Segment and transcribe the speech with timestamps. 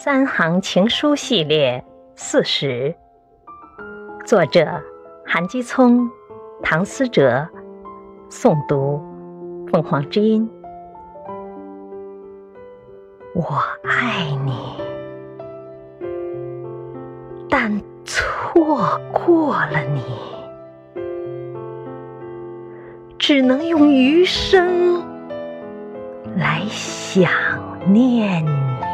[0.00, 2.94] 三行情书系列四十，
[4.24, 4.64] 作者
[5.26, 6.08] 韩基聪、
[6.62, 7.44] 唐思哲，
[8.30, 9.02] 诵读
[9.66, 10.48] 凤凰之音。
[13.34, 13.44] 我
[13.82, 14.76] 爱你，
[17.50, 20.00] 但错过了你，
[23.18, 25.02] 只能用余生
[26.36, 27.28] 来想
[27.92, 28.87] 念你。